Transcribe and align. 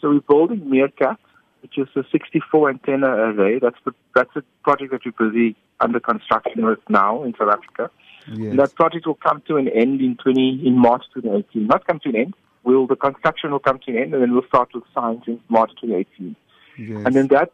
So 0.00 0.10
we're 0.10 0.20
building 0.20 0.68
Meerkat, 0.68 1.18
which 1.62 1.78
is 1.78 1.88
a 1.96 2.04
64 2.10 2.70
antenna 2.70 3.08
array. 3.08 3.58
That's 3.58 3.78
the 3.84 3.92
that's 4.14 4.34
a 4.36 4.42
project 4.62 4.92
that 4.92 5.00
we're 5.04 5.30
busy 5.30 5.56
under 5.80 6.00
construction 6.00 6.64
with 6.64 6.78
now 6.88 7.22
in 7.24 7.34
South 7.38 7.52
Africa. 7.52 7.90
Yes. 8.28 8.50
And 8.50 8.58
that 8.58 8.74
project 8.74 9.06
will 9.06 9.14
come 9.14 9.42
to 9.46 9.56
an 9.56 9.68
end 9.68 10.00
in 10.00 10.16
20 10.16 10.66
in 10.66 10.78
March 10.78 11.04
2018. 11.14 11.66
Not 11.66 11.86
come 11.86 12.00
to 12.00 12.08
an 12.08 12.16
end. 12.16 12.34
Will 12.64 12.86
the 12.86 12.96
construction 12.96 13.52
will 13.52 13.60
come 13.60 13.78
to 13.86 13.92
an 13.92 13.98
end, 13.98 14.14
and 14.14 14.22
then 14.22 14.32
we'll 14.32 14.46
start 14.48 14.70
with 14.74 14.82
science 14.92 15.22
in 15.26 15.40
March 15.48 15.70
2018. 15.80 16.36
yes. 16.78 17.02
And 17.06 17.14
then 17.14 17.28
that 17.28 17.52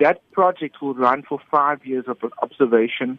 that 0.00 0.20
project 0.32 0.80
will 0.80 0.94
run 0.94 1.22
for 1.28 1.40
five 1.50 1.84
years 1.84 2.04
of 2.06 2.18
observation 2.40 3.18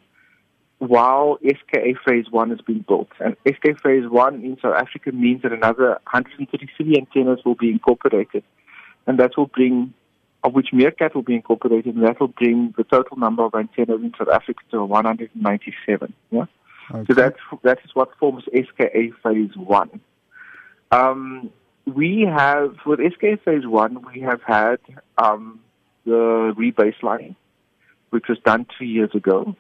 while 0.80 1.38
SKA 1.44 1.94
Phase 2.06 2.26
One 2.32 2.52
is 2.52 2.62
being 2.62 2.84
built. 2.88 3.10
And 3.20 3.36
SKA 3.46 3.76
Phase 3.84 4.10
One 4.10 4.36
in 4.36 4.58
South 4.62 4.76
Africa 4.76 5.12
means 5.12 5.42
that 5.44 5.52
another 5.52 6.00
133 6.12 6.96
antennas 6.98 7.40
will 7.46 7.56
be 7.56 7.70
incorporated, 7.70 8.44
and 9.06 9.20
that 9.20 9.38
will 9.38 9.48
bring, 9.48 9.94
of 10.44 10.54
which 10.54 10.70
Meerkat 10.72 11.14
will 11.14 11.22
be 11.22 11.36
incorporated, 11.36 11.96
and 11.96 12.06
that 12.06 12.20
will 12.20 12.30
bring 12.30 12.74
the 12.78 12.86
total 12.86 13.18
number 13.18 13.44
of 13.44 13.54
antennas 13.54 14.02
in 14.02 14.14
South 14.18 14.30
Africa 14.30 14.62
to 14.72 14.84
197. 14.84 16.14
Yeah. 16.32 16.46
okay. 16.92 17.06
So 17.08 17.14
that's 17.14 17.40
that 17.64 17.80
is 17.84 17.92
what 17.94 18.16
forms 18.18 18.46
SKA 18.46 19.12
Phase 19.22 19.56
One. 19.56 20.00
Um, 20.92 21.52
we 21.86 22.22
have 22.22 22.78
with 22.86 23.00
SKA 23.00 23.38
Phase 23.44 23.68
One, 23.68 24.06
we 24.14 24.22
have 24.22 24.42
had 24.44 24.80
um, 25.18 25.60
the 26.06 26.54
rebaselining, 26.58 27.36
which 28.12 28.26
was 28.30 28.40
done 28.46 28.66
two 28.78 28.86
years 28.86 29.14
ago, 29.14 29.56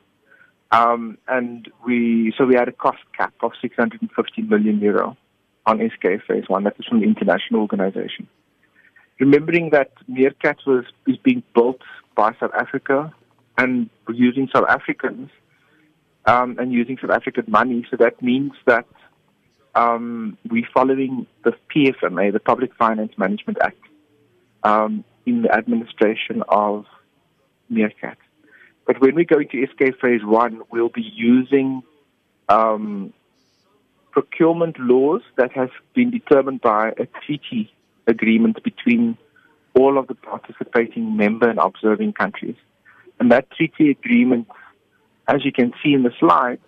um, 0.71 1.17
and 1.27 1.71
we 1.85 2.33
so 2.37 2.45
we 2.45 2.55
had 2.55 2.67
a 2.67 2.71
cost 2.71 2.99
cap 3.17 3.33
of 3.41 3.51
650 3.61 4.41
million 4.43 4.79
euro 4.79 5.17
on 5.65 5.79
SKA 5.95 6.19
Phase 6.27 6.45
One. 6.47 6.63
That 6.63 6.75
is 6.79 6.85
from 6.85 7.01
the 7.01 7.07
international 7.07 7.61
organization. 7.61 8.27
Remembering 9.19 9.71
that 9.71 9.91
Meerkat 10.07 10.57
was 10.65 10.85
is 11.07 11.17
being 11.17 11.43
built 11.53 11.81
by 12.15 12.33
South 12.39 12.53
Africa 12.53 13.13
and 13.57 13.89
using 14.07 14.47
South 14.53 14.65
Africans 14.69 15.29
um, 16.25 16.57
and 16.59 16.71
using 16.71 16.97
South 17.01 17.11
African 17.11 17.45
money. 17.47 17.85
So 17.89 17.97
that 17.97 18.21
means 18.21 18.53
that 18.65 18.85
um, 19.75 20.37
we're 20.49 20.67
following 20.73 21.25
the 21.43 21.53
PFMA, 21.75 22.31
the 22.31 22.39
Public 22.39 22.75
Finance 22.75 23.13
Management 23.17 23.57
Act, 23.61 23.79
um, 24.63 25.03
in 25.25 25.41
the 25.41 25.51
administration 25.51 26.43
of 26.47 26.85
Meerkat. 27.69 28.17
But 28.89 29.01
when 29.01 29.13
we 29.13 29.23
go 29.23 29.37
into 29.37 29.67
SKA 29.67 29.91
Phase 30.01 30.25
1, 30.25 30.63
we'll 30.71 30.89
be 30.89 31.03
using 31.03 31.83
um, 32.49 33.13
procurement 34.09 34.79
laws 34.79 35.21
that 35.35 35.51
have 35.51 35.69
been 35.93 36.09
determined 36.09 36.61
by 36.61 36.93
a 36.97 37.05
treaty 37.23 37.71
agreement 38.07 38.63
between 38.63 39.15
all 39.75 39.99
of 39.99 40.07
the 40.07 40.15
participating 40.15 41.15
member 41.15 41.47
and 41.47 41.59
observing 41.59 42.13
countries. 42.13 42.55
And 43.19 43.31
that 43.31 43.51
treaty 43.51 43.91
agreement, 43.91 44.47
as 45.27 45.45
you 45.45 45.51
can 45.51 45.71
see 45.83 45.93
in 45.93 46.01
the 46.01 46.11
slides, 46.19 46.65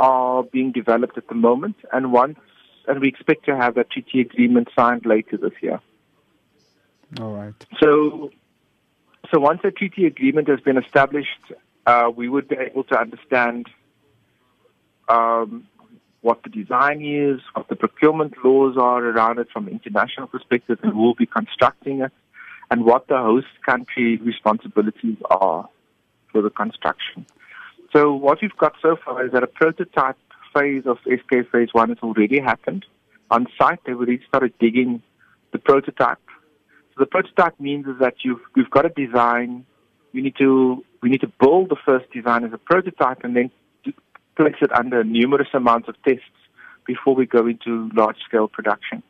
are 0.00 0.42
being 0.42 0.72
developed 0.72 1.16
at 1.16 1.28
the 1.28 1.36
moment, 1.36 1.76
and 1.92 2.10
once 2.10 2.40
and 2.88 3.00
we 3.00 3.06
expect 3.06 3.44
to 3.44 3.54
have 3.54 3.76
that 3.76 3.90
treaty 3.92 4.20
agreement 4.20 4.66
signed 4.76 5.06
later 5.06 5.36
this 5.36 5.52
year. 5.62 5.80
All 7.20 7.34
right. 7.34 7.54
So, 7.80 8.32
so 9.32 9.40
once 9.40 9.60
a 9.64 9.70
treaty 9.70 10.06
agreement 10.06 10.48
has 10.48 10.60
been 10.60 10.76
established, 10.76 11.40
uh, 11.86 12.10
we 12.14 12.28
would 12.28 12.48
be 12.48 12.56
able 12.56 12.84
to 12.84 12.98
understand 12.98 13.68
um, 15.08 15.66
what 16.20 16.42
the 16.42 16.50
design 16.50 17.04
is, 17.04 17.40
what 17.54 17.68
the 17.68 17.76
procurement 17.76 18.34
laws 18.44 18.76
are 18.76 19.04
around 19.04 19.38
it 19.38 19.48
from 19.52 19.68
an 19.68 19.72
international 19.72 20.26
perspective, 20.26 20.78
and 20.82 20.92
who 20.92 20.98
will 20.98 21.14
be 21.14 21.26
constructing 21.26 22.00
it, 22.00 22.12
and 22.70 22.84
what 22.84 23.06
the 23.06 23.16
host 23.16 23.46
country 23.64 24.16
responsibilities 24.16 25.16
are 25.30 25.68
for 26.32 26.42
the 26.42 26.50
construction. 26.50 27.26
So 27.92 28.12
what 28.12 28.38
we've 28.42 28.56
got 28.56 28.74
so 28.82 28.96
far 29.02 29.24
is 29.24 29.32
that 29.32 29.42
a 29.42 29.46
prototype 29.46 30.18
phase 30.52 30.82
of 30.86 30.98
SKA 31.04 31.44
Phase 31.52 31.68
1 31.72 31.90
has 31.90 31.98
already 32.02 32.40
happened. 32.40 32.84
On 33.30 33.46
site, 33.58 33.80
they've 33.86 33.96
already 33.96 34.20
started 34.26 34.52
digging 34.58 35.02
the 35.52 35.58
prototype. 35.58 36.18
So 36.96 37.04
the 37.04 37.06
prototype 37.06 37.60
means 37.60 37.86
is 37.86 37.98
that 38.00 38.14
you've, 38.24 38.40
you've 38.56 38.70
got 38.70 38.86
a 38.86 38.88
design, 38.88 39.66
you 40.12 40.22
need 40.22 40.36
to, 40.38 40.82
we 41.02 41.10
need 41.10 41.20
to 41.20 41.30
build 41.40 41.68
the 41.68 41.76
first 41.84 42.10
design 42.10 42.44
as 42.44 42.52
a 42.54 42.58
prototype 42.58 43.22
and 43.22 43.36
then 43.36 43.50
place 44.36 44.54
it 44.62 44.72
under 44.72 45.04
numerous 45.04 45.48
amounts 45.52 45.88
of 45.88 45.94
tests 46.06 46.24
before 46.86 47.14
we 47.14 47.26
go 47.26 47.46
into 47.46 47.90
large-scale 47.94 48.48
production. 48.48 49.02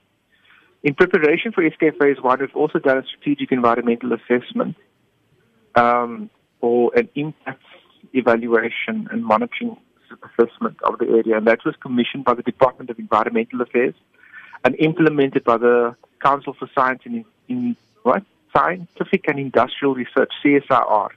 In 0.82 0.94
preparation 0.94 1.52
for 1.52 1.68
SKA 1.68 1.92
Phase 2.00 2.16
1, 2.20 2.40
we've 2.40 2.56
also 2.56 2.78
done 2.78 2.98
a 2.98 3.02
strategic 3.04 3.52
environmental 3.52 4.12
assessment 4.12 4.76
um, 5.74 6.30
or 6.60 6.90
an 6.96 7.08
impact 7.14 7.62
evaluation 8.14 9.08
and 9.10 9.24
monitoring 9.24 9.76
assessment 10.22 10.76
of 10.84 10.98
the 10.98 11.06
area, 11.06 11.36
and 11.36 11.46
that 11.46 11.58
was 11.64 11.74
commissioned 11.80 12.24
by 12.24 12.34
the 12.34 12.42
Department 12.42 12.90
of 12.90 12.98
Environmental 12.98 13.60
Affairs 13.60 13.94
and 14.64 14.74
implemented 14.76 15.44
by 15.44 15.56
the 15.56 15.94
Council 16.22 16.54
for 16.58 16.68
Science 16.74 17.02
and 17.04 17.24
in, 17.48 17.76
what 18.02 18.22
Scientific 18.56 19.28
and 19.28 19.38
Industrial 19.38 19.94
Research 19.94 20.30
(CSIR). 20.44 21.08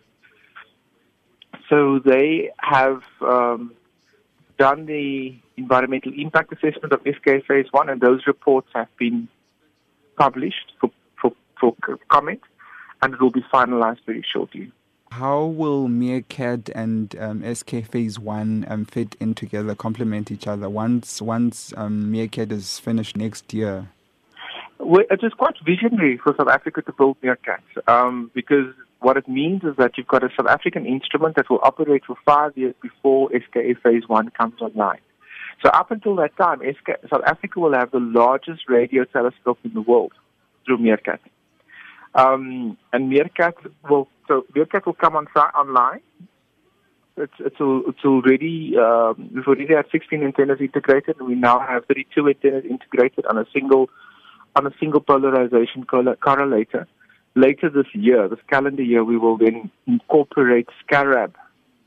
So 1.70 2.00
they 2.00 2.52
have 2.60 3.02
um, 3.22 3.74
done 4.58 4.86
the 4.86 5.38
environmental 5.58 6.12
impact 6.16 6.52
assessment 6.52 6.94
of 6.94 7.02
SKA 7.02 7.42
Phase 7.48 7.68
One, 7.72 7.90
and 7.90 8.02
those 8.02 8.26
reports 8.28 8.68
have 8.74 8.90
been 8.98 9.28
published 10.18 10.74
for 10.80 10.92
for, 11.22 11.34
for 11.60 11.76
comment, 12.10 12.42
and 13.02 13.14
it 13.14 13.22
will 13.22 13.32
be 13.32 13.44
finalized 13.54 14.06
very 14.06 14.26
shortly. 14.34 14.72
How 15.12 15.44
will 15.44 15.88
Meerkat 15.88 16.70
and 16.76 17.16
um, 17.20 17.56
SK 17.56 17.84
Phase 17.86 18.20
One 18.20 18.66
um, 18.70 18.86
fit 18.86 19.16
in 19.20 19.34
together, 19.34 19.74
complement 19.74 20.30
each 20.30 20.48
other? 20.48 20.70
Once 20.70 21.22
once 21.22 21.74
um, 21.76 22.12
Meerkat 22.12 22.52
is 22.52 22.80
finished 22.80 23.18
next 23.18 23.54
year, 23.54 23.90
it 24.98 25.20
is 25.24 25.34
quite 25.34 25.56
visionary 25.66 26.18
for 26.18 26.34
South 26.38 26.48
Africa 26.48 26.82
to 26.82 26.94
build 26.94 27.18
Meerkat 27.22 27.64
um, 27.88 28.32
because 28.34 28.74
what 29.00 29.18
it 29.18 29.28
means 29.28 29.64
is 29.64 29.76
that 29.78 29.98
you've 29.98 30.08
got 30.08 30.24
a 30.24 30.30
South 30.36 30.48
African 30.48 30.86
instrument 30.86 31.36
that 31.36 31.50
will 31.50 31.60
operate 31.64 32.04
for 32.06 32.16
five 32.26 32.58
years 32.58 32.76
before 32.82 33.30
SKA 33.30 33.76
Phase 33.84 34.04
1 34.08 34.32
comes 34.32 34.62
online. 34.62 35.00
So 35.64 35.70
up 35.70 35.92
until 35.92 36.16
that 36.18 36.36
time, 36.38 36.62
South 37.10 37.22
Africa 37.26 37.60
will 37.60 37.74
have 37.74 37.92
the 37.92 38.00
largest 38.00 38.64
radio 38.68 39.04
telescope 39.06 39.60
in 39.64 39.74
the 39.74 39.82
world 39.82 40.14
through 40.66 40.80
Meerkat. 40.80 41.20
Um, 42.16 42.78
and 42.92 43.10
Meerkat 43.10 43.56
will 43.90 44.08
so 44.28 44.46
Meerkat 44.56 44.86
will 44.86 44.94
come 44.94 45.16
on 45.16 45.26
online. 45.26 46.02
It's 47.18 47.34
it's, 47.40 47.58
it's 47.60 48.06
already 48.06 48.74
um, 48.78 49.30
we've 49.36 49.46
already 49.46 49.68
had 49.76 49.86
16 49.92 50.24
antennas 50.24 50.60
integrated, 50.62 51.18
and 51.20 51.28
we 51.28 51.36
now 51.36 51.60
have 51.60 51.86
32 51.86 52.28
antennas 52.28 52.66
integrated 52.66 53.26
on 53.26 53.38
a 53.38 53.46
single 53.54 53.90
on 54.60 54.68
a 54.68 54.76
single 54.78 55.00
polarization 55.00 55.86
correlator. 55.86 56.86
Later 57.36 57.70
this 57.70 57.86
year, 57.94 58.28
this 58.28 58.40
calendar 58.50 58.84
year, 58.84 59.06
we 59.06 59.18
will 59.18 59.38
then 59.38 59.72
incorporate 59.88 60.68
SKARAB 60.84 61.34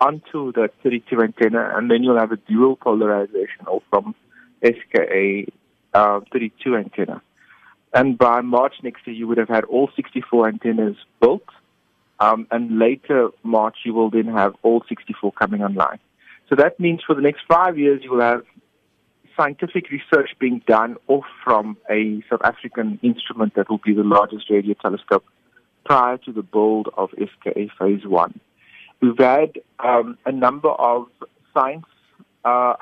onto 0.00 0.52
the 0.52 0.70
32 0.82 1.20
antenna, 1.20 1.74
and 1.76 1.90
then 1.90 2.02
you'll 2.02 2.18
have 2.18 2.32
a 2.32 2.36
dual 2.36 2.76
polarization 2.76 3.66
or 3.66 3.82
from 3.90 4.14
SKA 4.64 5.44
uh, 5.92 6.20
32 6.32 6.76
antenna. 6.76 7.20
And 7.92 8.16
by 8.16 8.40
March 8.40 8.76
next 8.82 9.06
year, 9.06 9.14
you 9.14 9.28
would 9.28 9.36
have 9.36 9.50
had 9.50 9.64
all 9.64 9.90
64 9.94 10.48
antennas 10.48 10.96
built. 11.20 11.44
Um, 12.20 12.46
and 12.50 12.78
later 12.78 13.28
March, 13.42 13.76
you 13.84 13.92
will 13.92 14.08
then 14.08 14.28
have 14.28 14.54
all 14.62 14.82
64 14.88 15.32
coming 15.32 15.62
online. 15.62 15.98
So 16.48 16.56
that 16.56 16.80
means 16.80 17.00
for 17.06 17.14
the 17.14 17.20
next 17.20 17.42
five 17.46 17.78
years, 17.78 18.00
you 18.02 18.12
will 18.12 18.22
have 18.22 18.44
scientific 19.36 19.90
research 19.90 20.30
being 20.38 20.62
done 20.66 20.96
off 21.08 21.24
from 21.44 21.76
a 21.90 22.22
South 22.28 22.42
African 22.44 22.98
instrument 23.02 23.54
that 23.54 23.68
will 23.70 23.80
be 23.84 23.94
the 23.94 24.04
largest 24.04 24.50
radio 24.50 24.74
telescope 24.74 25.24
prior 25.84 26.18
to 26.18 26.32
the 26.32 26.42
build 26.42 26.88
of 26.96 27.10
SKA 27.10 27.68
Phase 27.78 28.06
1. 28.06 28.40
We've 29.00 29.18
had 29.18 29.58
um, 29.80 30.16
a 30.24 30.32
number 30.32 30.70
of 30.70 31.08
science, 31.52 31.86
uh, 32.44 32.74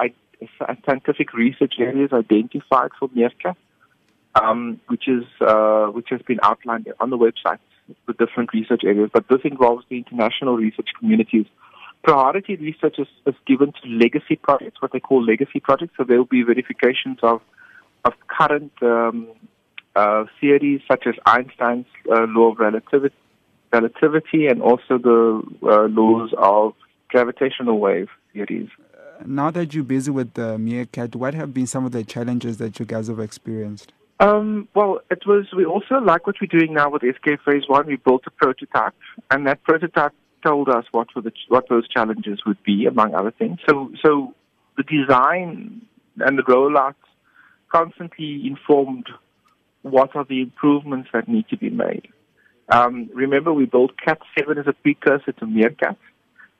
scientific 0.87 1.33
research 1.33 1.75
areas 1.79 2.11
identified 2.13 2.91
for 2.99 3.09
Meerkat 3.15 3.57
um, 4.35 4.81
which 4.89 5.09
is 5.09 5.25
uh, 5.41 5.87
which 5.87 6.09
has 6.11 6.21
been 6.23 6.39
outlined 6.43 6.89
on 7.01 7.11
the 7.11 7.19
website 7.19 7.59
with 8.07 8.19
different 8.19 8.53
research 8.53 8.83
areas. 8.85 9.11
But 9.13 9.29
this 9.29 9.41
involves 9.45 9.85
the 9.89 9.99
international 9.99 10.57
research 10.57 10.89
communities. 10.99 11.47
Priority 12.03 12.57
research 12.57 12.97
is, 12.99 13.09
is 13.27 13.35
given 13.47 13.73
to 13.73 13.89
legacy 13.89 14.37
projects, 14.37 14.81
what 14.81 14.93
they 14.93 15.01
call 15.01 15.23
legacy 15.23 15.61
projects. 15.61 15.95
So 15.97 16.05
there 16.05 16.19
will 16.19 16.25
be 16.25 16.43
verifications 16.43 17.19
of 17.23 17.41
of 18.05 18.15
current 18.29 18.73
um, 18.81 19.29
uh, 19.95 20.25
theories 20.41 20.81
such 20.89 21.07
as 21.07 21.15
Einstein's 21.27 21.87
uh, 22.11 22.25
law 22.29 22.53
of 22.53 22.59
relativity, 22.59 23.15
relativity, 23.73 24.47
and 24.47 24.63
also 24.63 24.97
the 24.97 25.43
uh, 25.63 25.83
laws 25.89 26.31
of 26.39 26.73
gravitational 27.09 27.79
wave 27.79 28.09
theories. 28.33 28.69
now 29.27 29.51
that 29.51 29.75
you're 29.75 29.85
busy 29.85 30.11
with 30.11 30.33
the 30.35 30.57
Meerkat, 30.59 31.15
what 31.15 31.35
have 31.35 31.53
been 31.53 31.67
some 31.67 31.85
of 31.85 31.93
the 31.93 32.05
challenges 32.05 32.57
that 32.59 32.79
you 32.79 32.87
guys 32.87 33.09
have 33.09 33.21
experienced? 33.21 33.93
Um, 34.21 34.69
well, 34.75 35.01
it 35.11 35.27
was. 35.27 35.47
We 35.57 35.65
also 35.65 35.95
like 35.97 36.27
what 36.27 36.37
we're 36.41 36.59
doing 36.59 36.75
now 36.75 36.91
with 36.91 37.03
SKA 37.03 37.39
Phase 37.45 37.63
One. 37.69 37.87
We 37.87 37.97
built 37.97 38.23
a 38.27 38.31
prototype, 38.31 38.95
and 39.31 39.47
that 39.47 39.63
prototype 39.63 40.13
told 40.43 40.69
us 40.69 40.85
what 40.93 41.09
were 41.15 41.23
the 41.23 41.33
what 41.49 41.69
those 41.69 41.89
challenges 41.89 42.41
would 42.47 42.63
be, 42.63 42.87
among 42.87 43.15
other 43.15 43.31
things. 43.31 43.59
So, 43.69 43.93
so 44.05 44.35
the 44.77 44.83
design 44.83 45.83
and 46.19 46.39
the 46.39 46.43
rollout 46.43 46.95
constantly 47.73 48.43
informed 48.47 49.07
what 49.83 50.15
are 50.15 50.25
the 50.25 50.43
improvements 50.43 51.09
that 51.13 51.29
need 51.29 51.49
to 51.49 51.57
be 51.57 51.71
made. 51.71 52.09
Um, 52.69 53.11
remember, 53.15 53.53
we 53.53 53.67
built 53.67 53.93
KAT 53.97 54.19
Seven 54.39 54.59
as 54.59 54.67
a 54.67 54.73
precursor 54.73 55.33
to 55.33 55.47
Meerkat, 55.47 55.97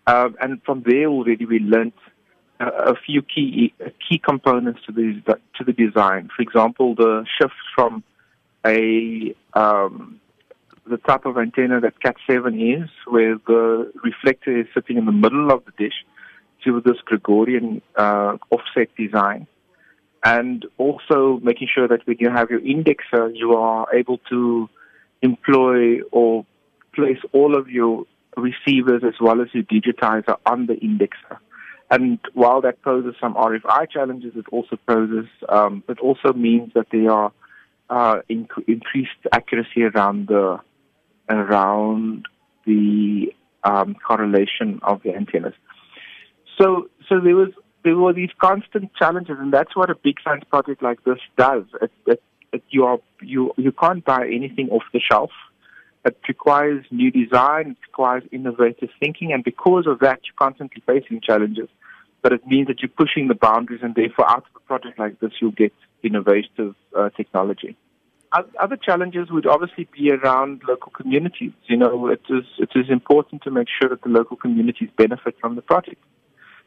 um, 0.07 0.37
and 0.41 0.63
from 0.65 0.83
there 0.85 1.07
already 1.07 1.45
we 1.45 1.59
learnt 1.61 1.95
a 2.61 2.95
few 3.07 3.23
key 3.23 3.73
key 4.07 4.19
components 4.19 4.81
to 4.87 4.93
the 4.93 5.23
to 5.57 5.65
the 5.65 5.73
design. 5.73 6.29
For 6.35 6.43
example, 6.43 6.95
the 6.95 7.25
shift 7.41 7.55
from 7.75 8.03
a 8.67 9.35
um, 9.55 10.21
the 10.87 10.97
type 10.99 11.27
of 11.27 11.37
antenna 11.37 11.81
that 11.81 12.01
KAT 12.01 12.17
seven 12.29 12.61
is, 12.61 12.89
where 13.07 13.37
the 13.47 13.93
reflector 14.03 14.59
is 14.59 14.67
sitting 14.75 14.97
in 14.97 15.07
the 15.07 15.13
middle 15.13 15.51
of 15.51 15.65
the 15.65 15.73
dish, 15.79 16.05
to 16.65 16.81
this 16.85 16.97
Gregorian 17.05 17.81
uh, 17.97 18.37
offset 18.51 18.95
design, 18.97 19.47
and 20.25 20.67
also 20.77 21.41
making 21.43 21.69
sure 21.75 21.89
that 21.89 22.07
when 22.07 22.19
you 22.21 22.31
have 22.31 22.51
your 22.51 22.61
indexer, 22.61 23.31
you 23.35 23.55
are 23.55 23.87
able 23.95 24.19
to 24.29 24.69
employ 25.23 26.01
or 26.13 26.45
place 26.95 27.19
all 27.33 27.57
of 27.57 27.69
your 27.69 28.05
receivers 28.37 29.03
as 29.07 29.15
well 29.21 29.41
as 29.41 29.49
your 29.53 29.65
digitizer 29.65 30.37
on 30.47 30.67
the 30.67 30.75
indexer. 30.75 31.39
And 31.91 32.19
while 32.35 32.61
that 32.61 32.83
poses 32.83 33.15
some 33.21 33.35
RFI 33.35 33.91
challenges, 33.91 34.33
it 34.37 34.47
also 34.53 34.77
poses, 34.87 35.27
um, 35.49 35.83
it 35.89 35.99
also 35.99 36.33
means 36.33 36.73
that 36.75 36.87
there 36.93 37.11
are 37.11 37.33
uh, 37.89 38.21
inc- 38.31 38.69
increased 38.69 39.11
accuracy 39.33 39.83
around 39.83 40.29
the 40.29 40.61
around 41.31 42.27
the 42.67 43.33
um, 43.65 43.95
correlation 44.07 44.81
of 44.83 45.03
the 45.03 45.15
antennas. 45.15 45.55
So, 46.61 46.89
so 47.09 47.21
there 47.21 47.37
was 47.37 47.51
there 47.83 47.97
were 47.97 48.13
these 48.13 48.31
constant 48.39 48.95
challenges, 48.95 49.37
and 49.39 49.53
that's 49.53 49.75
what 49.75 49.89
a 49.89 49.95
big 49.95 50.17
science 50.23 50.45
project 50.51 50.83
like 50.83 51.03
this 51.05 51.19
does. 51.39 51.65
It, 51.81 51.91
it, 52.07 52.23
it, 52.53 52.63
you 52.71 52.85
are 52.85 52.99
you 53.23 53.53
you 53.57 53.73
can't 53.73 54.05
buy 54.05 54.27
anything 54.27 54.69
off 54.71 54.83
the 54.93 55.01
shelf. 55.01 55.31
It 56.05 56.17
requires 56.29 56.85
new 56.91 57.11
design, 57.11 57.73
it 57.73 57.77
requires 57.87 58.23
innovative 58.33 58.89
thinking, 58.99 59.33
and 59.33 59.45
because 59.45 59.87
of 59.87 59.99
that, 60.01 60.21
you're 60.25 60.35
constantly 60.39 60.83
facing 60.87 61.21
challenges 61.21 61.69
but 62.23 62.33
it 62.33 62.47
means 62.47 62.69
that 62.69 62.81
you're 62.81 62.89
pushing 62.89 63.29
the 63.29 63.35
boundaries, 63.35 63.81
and 63.83 63.95
therefore, 63.95 64.29
out 64.29 64.39
of 64.39 64.57
a 64.57 64.61
project 64.61 64.99
like 64.99 65.19
this, 65.21 65.33
you'll 65.41 65.53
get 65.53 65.73
innovative 66.03 66.75
uh, 66.97 67.11
technology. 67.11 67.77
Other 68.33 68.77
challenges 68.77 69.29
would 69.31 69.45
obviously 69.45 69.89
be 69.93 70.13
around 70.13 70.63
local 70.69 70.93
communities. 70.93 71.51
You 71.67 71.77
know, 71.77 72.07
it 72.07 72.23
is 72.29 72.45
it 72.59 72.71
is 72.77 72.89
important 72.89 73.43
to 73.43 73.51
make 73.51 73.67
sure 73.69 73.89
that 73.89 74.03
the 74.03 74.09
local 74.09 74.37
communities 74.37 74.89
benefit 74.97 75.35
from 75.41 75.57
the 75.57 75.63
project. 75.63 76.03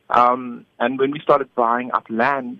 Um, 0.10 0.65
and 0.80 1.00
when 1.00 1.12
we 1.12 1.19
started 1.21 1.48
buying 1.56 1.92
up 1.94 2.06
land, 2.10 2.60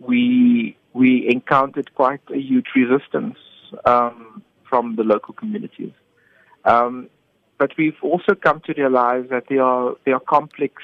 we 0.00 0.76
we 0.92 1.28
encountered 1.30 1.94
quite 1.94 2.22
a 2.32 2.38
huge 2.38 2.66
resistance 2.74 3.38
um, 3.84 4.42
from 4.68 4.96
the 4.96 5.04
local 5.04 5.34
communities. 5.34 5.92
Um, 6.64 7.08
but 7.58 7.70
we've 7.78 8.02
also 8.02 8.34
come 8.34 8.60
to 8.66 8.74
realize 8.76 9.26
that 9.30 9.44
there 9.48 9.62
are 9.62 9.94
there 10.04 10.14
are 10.14 10.20
complex 10.20 10.82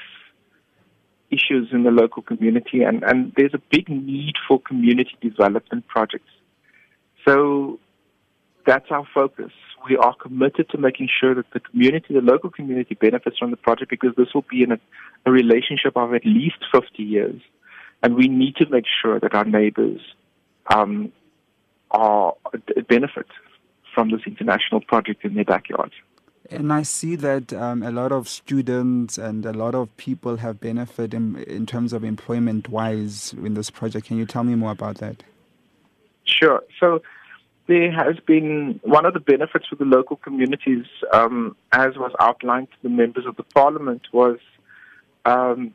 issues 1.29 1.69
in 1.71 1.83
the 1.83 1.91
local 1.91 2.21
community, 2.21 2.83
and, 2.83 3.03
and 3.03 3.33
there's 3.35 3.53
a 3.53 3.61
big 3.71 3.89
need 3.89 4.35
for 4.47 4.59
community 4.59 5.17
development 5.21 5.87
projects. 5.87 6.29
So 7.25 7.79
that's 8.65 8.89
our 8.91 9.05
focus. 9.13 9.51
We 9.89 9.97
are 9.97 10.13
committed 10.15 10.69
to 10.69 10.77
making 10.77 11.09
sure 11.19 11.33
that 11.33 11.45
the 11.53 11.59
community, 11.59 12.13
the 12.13 12.21
local 12.21 12.49
community, 12.49 12.95
benefits 12.95 13.37
from 13.37 13.51
the 13.51 13.57
project 13.57 13.89
because 13.89 14.15
this 14.15 14.33
will 14.33 14.45
be 14.49 14.63
in 14.63 14.71
a, 14.71 14.79
a 15.25 15.31
relationship 15.31 15.97
of 15.97 16.13
at 16.13 16.25
least 16.25 16.57
50 16.71 17.01
years. 17.01 17.41
And 18.03 18.15
we 18.15 18.27
need 18.27 18.55
to 18.57 18.69
make 18.69 18.85
sure 19.01 19.19
that 19.19 19.33
our 19.33 19.45
neighbors 19.45 20.01
um, 20.73 21.11
are 21.89 22.33
benefit 22.87 23.27
from 23.93 24.11
this 24.11 24.21
international 24.25 24.81
project 24.81 25.25
in 25.25 25.33
their 25.35 25.45
backyard. 25.45 25.91
And 26.49 26.73
I 26.73 26.81
see 26.83 27.15
that 27.17 27.53
um, 27.53 27.81
a 27.81 27.91
lot 27.91 28.11
of 28.11 28.27
students 28.27 29.17
and 29.17 29.45
a 29.45 29.53
lot 29.53 29.73
of 29.73 29.95
people 29.97 30.37
have 30.37 30.59
benefited 30.59 31.13
in, 31.13 31.37
in 31.43 31.65
terms 31.65 31.93
of 31.93 32.03
employment 32.03 32.67
wise 32.67 33.33
in 33.33 33.53
this 33.53 33.69
project. 33.69 34.07
Can 34.07 34.17
you 34.17 34.25
tell 34.25 34.43
me 34.43 34.55
more 34.55 34.71
about 34.71 34.97
that? 34.97 35.23
Sure. 36.41 36.63
So 36.79 37.01
there 37.67 37.91
has 37.91 38.17
been 38.25 38.79
one 38.83 39.05
of 39.05 39.13
the 39.13 39.19
benefits 39.19 39.67
for 39.67 39.75
the 39.75 39.85
local 39.85 40.15
communities, 40.17 40.85
um, 41.13 41.55
as 41.71 41.95
was 41.97 42.11
outlined 42.19 42.69
to 42.71 42.77
the 42.83 42.89
members 42.89 43.25
of 43.25 43.35
the 43.35 43.43
parliament, 43.43 44.01
was 44.11 44.39
um, 45.25 45.73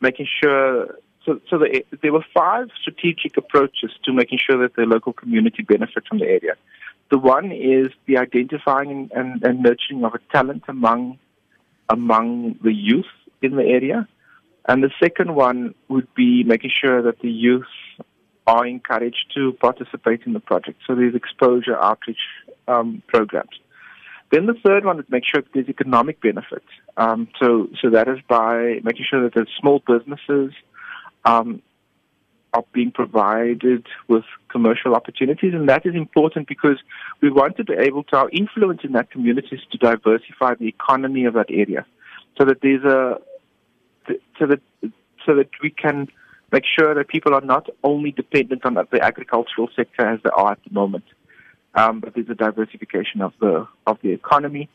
making 0.00 0.28
sure. 0.40 0.98
So, 1.24 1.40
so 1.50 1.58
the, 1.58 1.84
there 2.00 2.12
were 2.12 2.24
five 2.32 2.68
strategic 2.80 3.36
approaches 3.36 3.90
to 4.04 4.12
making 4.12 4.38
sure 4.38 4.56
that 4.62 4.76
the 4.76 4.82
local 4.82 5.12
community 5.12 5.62
benefits 5.62 6.06
from 6.06 6.20
the 6.20 6.26
area. 6.26 6.54
The 7.10 7.18
one 7.18 7.50
is 7.50 7.88
the 8.06 8.18
identifying 8.18 9.10
and, 9.14 9.42
and 9.42 9.62
nurturing 9.62 10.04
of 10.04 10.14
a 10.14 10.20
talent 10.32 10.64
among 10.68 11.18
among 11.90 12.58
the 12.62 12.72
youth 12.72 13.06
in 13.40 13.56
the 13.56 13.64
area. 13.64 14.06
And 14.68 14.84
the 14.84 14.90
second 15.02 15.34
one 15.34 15.74
would 15.88 16.14
be 16.14 16.44
making 16.44 16.70
sure 16.70 17.00
that 17.02 17.20
the 17.20 17.30
youth 17.30 17.66
are 18.48 18.66
encouraged 18.66 19.26
to 19.36 19.52
participate 19.60 20.20
in 20.24 20.32
the 20.32 20.40
project. 20.40 20.78
So 20.86 20.94
there's 20.94 21.14
exposure 21.14 21.76
outreach 21.88 22.24
um, 22.66 23.02
programs. 23.06 23.56
Then 24.32 24.46
the 24.46 24.54
third 24.64 24.84
one 24.84 24.98
is 24.98 25.06
make 25.10 25.24
sure 25.30 25.42
that 25.42 25.52
there's 25.52 25.68
economic 25.68 26.20
benefit. 26.22 26.64
Um, 26.96 27.28
so, 27.40 27.68
so 27.80 27.90
that 27.90 28.08
is 28.08 28.18
by 28.26 28.80
making 28.82 29.04
sure 29.08 29.22
that 29.24 29.32
there's 29.34 29.52
small 29.60 29.82
businesses 29.86 30.52
um, 31.26 31.62
are 32.54 32.64
being 32.72 32.90
provided 32.90 33.86
with 34.08 34.24
commercial 34.50 34.94
opportunities, 34.94 35.52
and 35.52 35.68
that 35.68 35.84
is 35.84 35.94
important 35.94 36.48
because 36.48 36.78
we 37.20 37.30
want 37.30 37.56
to 37.58 37.64
be 37.64 37.74
able 37.74 38.02
to 38.04 38.16
our 38.16 38.30
influence 38.30 38.80
in 38.82 38.92
that 38.92 39.10
community 39.10 39.56
is 39.56 39.60
to 39.72 39.78
diversify 39.78 40.54
the 40.54 40.68
economy 40.68 41.26
of 41.26 41.34
that 41.34 41.50
area, 41.50 41.84
so 42.38 42.46
that 42.46 42.58
there's 42.62 42.84
a 42.84 43.18
so 44.38 44.46
that 44.46 44.60
so 45.26 45.34
that 45.34 45.50
we 45.62 45.70
can 45.70 46.08
make 46.52 46.64
sure 46.78 46.94
that 46.94 47.08
people 47.08 47.34
are 47.34 47.40
not 47.40 47.68
only 47.84 48.10
dependent 48.10 48.64
on 48.64 48.74
the 48.74 49.00
agricultural 49.02 49.68
sector 49.76 50.06
as 50.06 50.20
they 50.22 50.30
are 50.30 50.52
at 50.52 50.60
the 50.64 50.72
moment, 50.72 51.04
um, 51.74 52.00
but 52.00 52.14
there's 52.14 52.28
a 52.30 52.34
diversification 52.34 53.20
of 53.20 53.32
the 53.40 53.66
of 53.86 53.98
the 54.02 54.10
economy, 54.10 54.68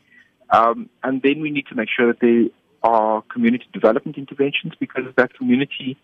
um, 0.50 0.88
and 1.02 1.22
then 1.22 1.40
we 1.40 1.50
need 1.50 1.66
to 1.66 1.74
make 1.74 1.88
sure 1.94 2.08
that 2.08 2.20
there 2.20 2.46
are 2.82 3.22
community 3.22 3.66
development 3.72 4.18
interventions 4.18 4.74
because 4.78 5.04
that 5.16 5.34
community 5.34 5.96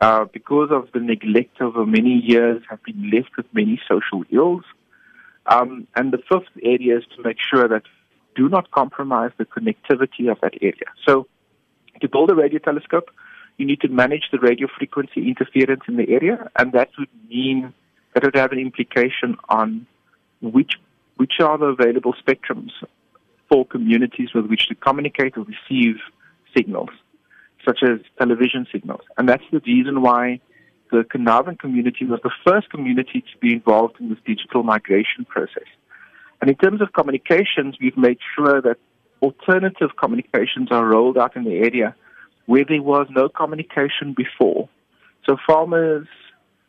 uh, 0.00 0.24
because 0.32 0.70
of 0.70 0.88
the 0.92 1.00
neglect 1.00 1.60
over 1.60 1.84
many 1.84 2.22
years, 2.24 2.62
have 2.70 2.82
been 2.84 3.10
left 3.10 3.36
with 3.36 3.46
many 3.52 3.80
social 3.86 4.24
ills. 4.30 4.64
Um, 5.46 5.86
and 5.94 6.12
the 6.12 6.18
fifth 6.18 6.48
area 6.62 6.98
is 6.98 7.04
to 7.16 7.22
make 7.22 7.36
sure 7.52 7.68
that 7.68 7.82
do 8.34 8.48
not 8.48 8.70
compromise 8.70 9.32
the 9.36 9.44
connectivity 9.44 10.30
of 10.30 10.40
that 10.40 10.54
area. 10.62 10.88
So, 11.06 11.26
to 12.00 12.08
build 12.08 12.30
a 12.30 12.34
radio 12.34 12.58
telescope, 12.58 13.10
you 13.60 13.66
need 13.66 13.80
to 13.82 13.88
manage 13.88 14.24
the 14.32 14.38
radio 14.38 14.66
frequency 14.76 15.28
interference 15.28 15.82
in 15.86 15.96
the 15.96 16.08
area, 16.08 16.50
and 16.58 16.72
that 16.72 16.88
would 16.98 17.08
mean 17.28 17.74
that 18.14 18.24
it 18.24 18.26
would 18.26 18.36
have 18.36 18.52
an 18.52 18.58
implication 18.58 19.36
on 19.48 19.86
which 20.40 20.72
which 21.16 21.34
are 21.40 21.58
the 21.58 21.66
available 21.66 22.14
spectrums 22.14 22.72
for 23.50 23.66
communities 23.66 24.30
with 24.34 24.46
which 24.46 24.68
to 24.68 24.74
communicate 24.74 25.36
or 25.36 25.44
receive 25.44 25.96
signals 26.56 26.88
such 27.66 27.80
as 27.82 27.98
television 28.18 28.66
signals. 28.72 29.02
And 29.18 29.28
that's 29.28 29.44
the 29.52 29.60
reason 29.66 30.00
why 30.00 30.40
the 30.90 31.04
Carnarvon 31.04 31.56
community 31.56 32.06
was 32.06 32.20
the 32.22 32.30
first 32.46 32.70
community 32.70 33.20
to 33.20 33.38
be 33.38 33.52
involved 33.52 33.96
in 34.00 34.08
this 34.08 34.18
digital 34.24 34.62
migration 34.62 35.26
process. 35.28 35.68
And 36.40 36.48
in 36.48 36.56
terms 36.56 36.80
of 36.80 36.94
communications, 36.94 37.76
we've 37.78 37.98
made 37.98 38.18
sure 38.34 38.62
that 38.62 38.78
alternative 39.20 39.90
communications 40.02 40.68
are 40.70 40.86
rolled 40.86 41.18
out 41.18 41.36
in 41.36 41.44
the 41.44 41.56
area 41.56 41.94
where 42.46 42.64
there 42.64 42.82
was 42.82 43.06
no 43.10 43.28
communication 43.28 44.14
before. 44.16 44.68
So 45.26 45.36
farmers 45.46 46.06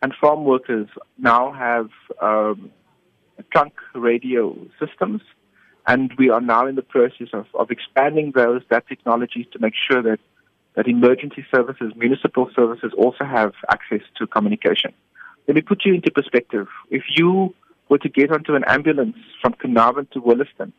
and 0.01 0.13
farm 0.19 0.43
workers 0.43 0.87
now 1.17 1.51
have 1.51 1.89
um, 2.21 2.71
trunk 3.51 3.73
radio 3.95 4.55
systems, 4.79 5.21
and 5.87 6.11
we 6.17 6.29
are 6.29 6.41
now 6.41 6.67
in 6.67 6.75
the 6.75 6.81
process 6.81 7.27
of, 7.33 7.45
of 7.53 7.71
expanding 7.71 8.31
those 8.35 8.61
that 8.69 8.87
technology 8.87 9.47
to 9.51 9.59
make 9.59 9.73
sure 9.75 10.01
that 10.01 10.19
that 10.75 10.87
emergency 10.87 11.45
services, 11.53 11.91
municipal 11.97 12.49
services 12.55 12.93
also 12.97 13.25
have 13.25 13.53
access 13.69 14.01
to 14.17 14.25
communication. 14.25 14.93
Let 15.47 15.55
me 15.55 15.61
put 15.61 15.83
you 15.83 15.93
into 15.93 16.11
perspective. 16.11 16.67
If 16.89 17.03
you 17.17 17.53
were 17.89 17.97
to 17.97 18.09
get 18.09 18.31
onto 18.31 18.55
an 18.55 18.63
ambulance 18.65 19.17
from 19.41 19.53
Carnarvon 19.53 20.07
to 20.13 20.21
Williston, 20.21 20.71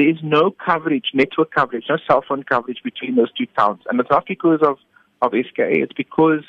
there 0.00 0.08
is 0.08 0.16
no 0.22 0.50
coverage, 0.50 1.08
network 1.12 1.50
coverage, 1.52 1.84
no 1.90 1.98
cell 2.06 2.24
phone 2.26 2.42
coverage 2.42 2.78
between 2.82 3.16
those 3.16 3.30
two 3.32 3.44
towns. 3.54 3.82
And 3.86 4.00
it's 4.00 4.08
not 4.10 4.24
because 4.26 4.60
of, 4.62 4.78
of 5.20 5.32
SKA, 5.32 5.82
it's 5.82 5.92
because 5.92 6.42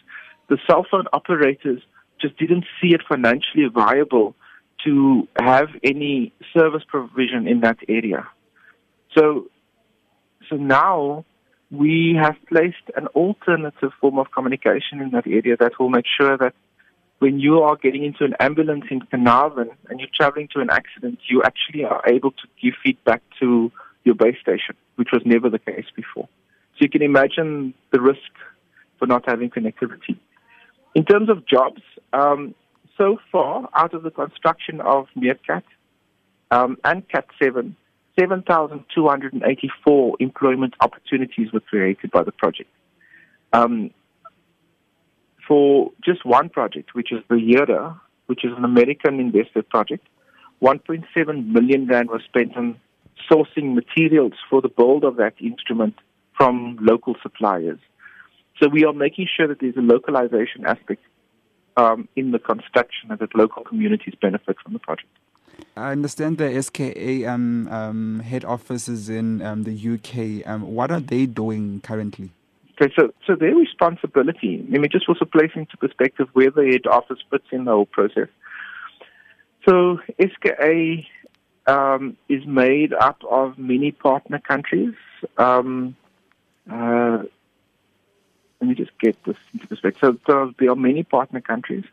the 0.47 0.57
cell 0.65 0.85
phone 0.89 1.05
operators 1.11 1.81
just 2.21 2.37
didn't 2.37 2.63
see 2.81 2.93
it 2.93 3.01
financially 3.09 3.67
viable 3.67 4.35
to 4.85 5.27
have 5.37 5.67
any 5.83 6.31
service 6.57 6.83
provision 6.87 7.45
in 7.45 7.59
that 7.59 7.77
area. 7.89 8.25
So, 9.17 9.47
so 10.49 10.55
now 10.55 11.25
we 11.71 12.17
have 12.21 12.35
placed 12.47 12.87
an 12.95 13.07
alternative 13.07 13.91
form 13.99 14.17
of 14.17 14.31
communication 14.31 15.01
in 15.01 15.11
that 15.11 15.27
area 15.27 15.57
that 15.59 15.73
will 15.77 15.89
make 15.89 16.05
sure 16.17 16.37
that 16.37 16.53
when 17.21 17.39
you 17.39 17.61
are 17.61 17.75
getting 17.75 18.03
into 18.03 18.23
an 18.23 18.33
ambulance 18.39 18.85
in 18.89 18.99
Carnarvon 18.99 19.69
and 19.87 19.99
you're 19.99 20.09
traveling 20.11 20.47
to 20.55 20.59
an 20.59 20.71
accident, 20.71 21.19
you 21.29 21.43
actually 21.43 21.83
are 21.83 22.01
able 22.07 22.31
to 22.31 22.47
give 22.59 22.73
feedback 22.83 23.21
to 23.39 23.71
your 24.03 24.15
base 24.15 24.37
station, 24.41 24.75
which 24.95 25.09
was 25.13 25.21
never 25.23 25.47
the 25.47 25.59
case 25.59 25.85
before. 25.95 26.27
So 26.73 26.77
you 26.79 26.89
can 26.89 27.03
imagine 27.03 27.75
the 27.91 28.01
risk 28.01 28.31
for 28.97 29.05
not 29.05 29.23
having 29.27 29.51
connectivity. 29.51 30.17
In 30.95 31.05
terms 31.05 31.29
of 31.29 31.45
jobs, 31.45 31.83
um, 32.11 32.55
so 32.97 33.19
far, 33.31 33.69
out 33.75 33.93
of 33.93 34.01
the 34.01 34.09
construction 34.09 34.81
of 34.81 35.05
Meerkat 35.15 35.63
um, 36.49 36.77
and 36.83 37.07
KAT 37.07 37.25
7, 37.39 37.75
7,284 38.19 40.17
employment 40.19 40.73
opportunities 40.79 41.53
were 41.53 41.59
created 41.59 42.09
by 42.09 42.23
the 42.23 42.31
project. 42.31 42.71
Um, 43.53 43.91
for 45.51 45.91
just 46.01 46.25
one 46.25 46.47
project, 46.47 46.95
which 46.95 47.11
is 47.11 47.21
the 47.29 47.37
HERA, 47.37 47.99
which 48.27 48.45
is 48.45 48.53
an 48.55 48.63
American 48.63 49.19
investor 49.19 49.61
project, 49.61 50.07
1.7 50.61 51.47
million 51.47 51.87
rand 51.87 52.09
was 52.09 52.21
spent 52.23 52.55
on 52.55 52.79
sourcing 53.29 53.75
materials 53.75 54.31
for 54.49 54.61
the 54.61 54.69
build 54.69 55.03
of 55.03 55.17
that 55.17 55.33
instrument 55.41 55.95
from 56.37 56.77
local 56.79 57.15
suppliers. 57.21 57.79
So 58.61 58.69
we 58.69 58.85
are 58.85 58.93
making 58.93 59.27
sure 59.35 59.45
that 59.49 59.59
there's 59.59 59.75
a 59.75 59.81
localization 59.81 60.65
aspect 60.65 61.03
um, 61.75 62.07
in 62.15 62.31
the 62.31 62.39
construction 62.39 63.11
and 63.11 63.19
that 63.19 63.35
local 63.35 63.65
communities 63.65 64.13
benefit 64.21 64.55
from 64.63 64.71
the 64.71 64.79
project. 64.79 65.09
I 65.75 65.91
understand 65.91 66.37
the 66.37 66.63
SKA 66.63 67.25
um, 67.25 67.67
um, 67.67 68.19
head 68.21 68.45
office 68.45 68.87
is 68.87 69.09
in 69.09 69.41
um, 69.41 69.63
the 69.63 69.75
UK. 69.95 70.49
Um, 70.49 70.61
what 70.73 70.91
are 70.91 71.01
they 71.01 71.25
doing 71.25 71.81
currently? 71.81 72.29
Okay, 72.81 72.91
so, 72.97 73.13
so 73.27 73.35
their 73.35 73.53
responsibility, 73.53 74.65
let 74.69 74.81
me 74.81 74.87
just 74.87 75.07
also 75.07 75.25
place 75.25 75.51
into 75.53 75.77
perspective 75.77 76.29
where 76.33 76.49
the 76.49 76.65
head 76.65 76.87
office 76.87 77.19
fits 77.29 77.45
in 77.51 77.65
the 77.65 77.71
whole 77.71 77.85
process. 77.85 78.27
So 79.67 79.99
SKA 80.19 81.05
um, 81.67 82.17
is 82.27 82.43
made 82.47 82.93
up 82.93 83.21
of 83.29 83.59
many 83.59 83.91
partner 83.91 84.39
countries. 84.39 84.95
Um, 85.37 85.95
uh, 86.71 87.23
let 88.59 88.67
me 88.67 88.73
just 88.73 88.97
get 88.99 89.15
this 89.25 89.37
into 89.53 89.67
perspective. 89.67 90.19
So, 90.25 90.53
there 90.59 90.71
are 90.71 90.75
many 90.75 91.03
partner 91.03 91.41
countries. 91.41 91.83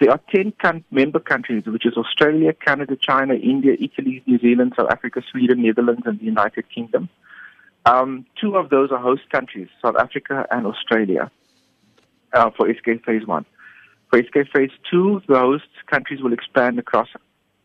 There 0.00 0.10
are 0.10 0.20
10 0.34 0.84
member 0.90 1.20
countries, 1.20 1.64
which 1.66 1.86
is 1.86 1.96
Australia, 1.96 2.52
Canada, 2.52 2.96
China, 2.96 3.34
India, 3.34 3.74
Italy, 3.78 4.22
New 4.26 4.38
Zealand, 4.38 4.74
South 4.76 4.90
Africa, 4.90 5.22
Sweden, 5.30 5.62
Netherlands, 5.62 6.02
and 6.06 6.18
the 6.18 6.24
United 6.24 6.68
Kingdom. 6.70 7.08
Um, 7.86 8.24
two 8.40 8.56
of 8.56 8.70
those 8.70 8.90
are 8.90 8.98
host 8.98 9.28
countries, 9.30 9.68
South 9.82 9.96
Africa 9.96 10.46
and 10.50 10.66
Australia, 10.66 11.30
uh, 12.32 12.50
for 12.56 12.72
SKA 12.72 12.98
Phase 13.04 13.26
1. 13.26 13.44
For 14.10 14.22
SKA 14.22 14.44
Phase 14.54 14.70
2, 14.90 15.22
the 15.28 15.38
host 15.38 15.68
countries 15.86 16.22
will 16.22 16.32
expand 16.32 16.78
across 16.78 17.08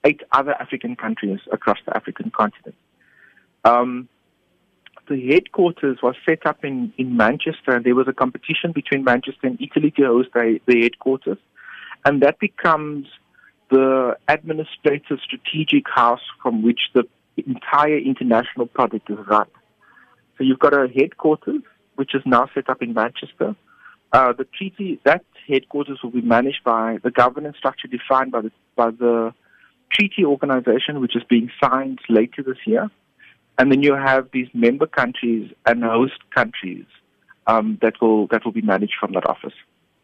eight 0.03 0.21
other 0.31 0.53
African 0.53 0.95
countries 0.95 1.39
across 1.51 1.77
the 1.85 1.95
African 1.95 2.31
continent. 2.31 2.75
Um, 3.63 4.09
the 5.07 5.27
headquarters 5.27 5.97
was 6.03 6.15
set 6.27 6.45
up 6.45 6.63
in, 6.63 6.93
in 6.97 7.17
Manchester, 7.17 7.71
and 7.71 7.85
there 7.85 7.95
was 7.95 8.07
a 8.07 8.13
competition 8.13 8.71
between 8.73 9.03
Manchester 9.03 9.47
and 9.47 9.59
Italy 9.61 9.91
to 9.91 10.05
host 10.05 10.29
the, 10.33 10.59
the 10.67 10.81
headquarters. 10.81 11.37
And 12.05 12.21
that 12.21 12.39
becomes 12.39 13.07
the 13.69 14.17
administrative 14.27 15.19
strategic 15.23 15.83
house 15.89 16.21
from 16.41 16.63
which 16.63 16.79
the 16.93 17.03
entire 17.37 17.97
international 17.97 18.67
project 18.67 19.09
is 19.09 19.17
run. 19.27 19.47
So 20.39 20.45
you've 20.45 20.59
got 20.59 20.73
a 20.73 20.87
headquarters, 20.87 21.61
which 21.95 22.15
is 22.15 22.21
now 22.25 22.49
set 22.55 22.69
up 22.69 22.81
in 22.81 22.93
Manchester. 22.93 23.55
Uh, 24.13 24.33
the 24.33 24.45
treaty, 24.45 24.99
that 25.03 25.25
headquarters 25.47 25.99
will 26.01 26.11
be 26.11 26.21
managed 26.21 26.63
by 26.63 26.97
the 27.03 27.11
governance 27.11 27.57
structure 27.57 27.89
defined 27.89 28.31
by 28.31 28.41
the, 28.41 28.51
by 28.77 28.89
the 28.89 29.33
treaty 29.91 30.23
organization, 30.23 31.01
which 31.01 31.15
is 31.15 31.23
being 31.29 31.51
signed 31.61 31.99
later 32.07 32.41
this 32.41 32.57
year. 32.65 32.89
And 33.57 33.69
then 33.69 33.83
you 33.83 33.93
have 33.95 34.29
these 34.31 34.47
member 34.53 34.87
countries 34.87 35.51
and 35.65 35.83
host 35.83 36.19
countries 36.33 36.85
um, 37.45 37.77
that 37.81 37.95
will 37.99 38.27
that 38.27 38.45
will 38.45 38.53
be 38.53 38.61
managed 38.61 38.93
from 38.97 39.11
that 39.13 39.27
office. 39.27 39.53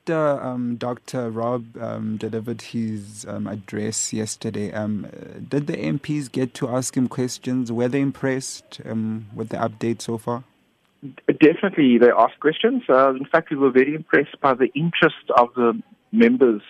Um, 0.10 0.76
Dr. 0.76 1.30
Rob 1.30 1.78
um, 1.78 2.18
delivered 2.18 2.62
his 2.62 3.26
um, 3.28 3.48
address 3.48 4.14
yesterday. 4.14 4.72
Um, 4.72 5.08
did 5.48 5.68
the 5.68 5.78
MPs 5.78 6.32
get 6.32 6.54
to 6.56 6.70
ask 6.70 6.96
him 6.96 7.08
questions? 7.08 7.72
Were 7.72 7.88
they 7.88 8.02
impressed 8.02 8.82
um, 8.86 9.28
with 9.34 9.50
the 9.50 9.58
update 9.58 10.02
so 10.02 10.18
far? 10.18 10.44
Definitely, 11.28 11.98
they 11.98 12.10
asked 12.10 12.40
questions. 12.40 12.84
Uh, 12.90 13.14
in 13.14 13.26
fact, 13.26 13.52
we 13.52 13.58
were 13.58 13.72
very 13.72 13.96
impressed 13.96 14.40
by 14.42 14.54
the 14.54 14.68
interest 14.74 15.30
of 15.38 15.50
the 15.56 15.82
members 16.12 16.62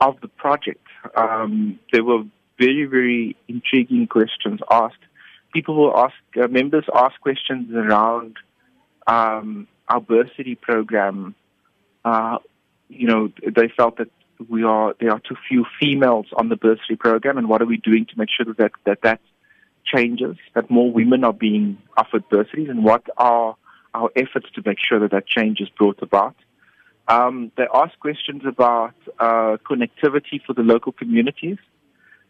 of 0.00 0.20
the 0.20 0.28
project. 0.28 0.86
Um, 1.16 1.78
there 1.92 2.04
were 2.04 2.22
very, 2.58 2.84
very 2.84 3.36
intriguing 3.48 4.06
questions 4.06 4.60
asked. 4.70 4.94
People 5.52 5.74
will 5.74 5.96
ask, 5.96 6.14
uh, 6.40 6.48
members 6.48 6.84
ask 6.94 7.20
questions 7.20 7.72
around 7.74 8.36
our 9.06 10.00
bursary 10.00 10.56
program. 10.60 11.34
Uh, 12.04 12.38
you 12.88 13.06
know, 13.06 13.30
they 13.44 13.68
felt 13.76 13.98
that 13.98 14.08
we 14.48 14.62
are 14.62 14.94
there 15.00 15.10
are 15.10 15.20
too 15.20 15.36
few 15.48 15.64
females 15.80 16.26
on 16.36 16.48
the 16.48 16.56
bursary 16.56 16.96
program, 16.96 17.38
and 17.38 17.48
what 17.48 17.62
are 17.62 17.66
we 17.66 17.78
doing 17.78 18.06
to 18.06 18.18
make 18.18 18.28
sure 18.30 18.52
that 18.54 18.72
that 18.84 19.02
that 19.02 19.20
changes, 19.84 20.36
that 20.54 20.70
more 20.70 20.90
women 20.92 21.24
are 21.24 21.32
being 21.32 21.78
offered 21.96 22.28
bursaries, 22.28 22.68
and 22.68 22.84
what 22.84 23.04
are 23.16 23.56
our 23.94 24.10
efforts 24.16 24.46
to 24.54 24.62
make 24.64 24.78
sure 24.86 25.00
that 25.00 25.12
that 25.12 25.26
change 25.26 25.60
is 25.60 25.68
brought 25.70 26.02
about. 26.02 26.34
Um, 27.08 27.52
they 27.56 27.66
asked 27.72 27.98
questions 28.00 28.42
about 28.46 28.94
uh, 29.18 29.56
connectivity 29.64 30.42
for 30.44 30.52
the 30.52 30.62
local 30.62 30.92
communities. 30.92 31.56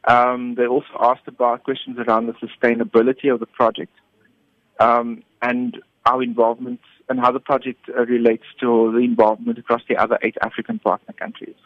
Um, 0.06 0.54
they 0.54 0.66
also 0.66 0.94
asked 1.00 1.26
about 1.26 1.64
questions 1.64 1.98
around 1.98 2.26
the 2.26 2.34
sustainability 2.34 3.32
of 3.32 3.40
the 3.40 3.46
project 3.46 3.92
um, 4.78 5.22
and 5.48 5.78
our 6.04 6.22
involvement 6.22 6.80
and 7.08 7.20
how 7.20 7.30
the 7.30 7.44
project 7.50 7.80
uh, 7.88 8.04
relates 8.06 8.46
to 8.60 8.68
the 8.92 8.98
involvement 8.98 9.58
across 9.58 9.82
the 9.88 9.96
other 9.96 10.18
eight 10.22 10.36
African 10.42 10.78
partner 10.78 11.14
countries. 11.22 11.60